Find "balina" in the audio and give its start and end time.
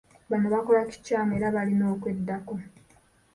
1.55-1.85